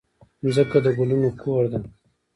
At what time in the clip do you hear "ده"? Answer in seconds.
1.71-1.79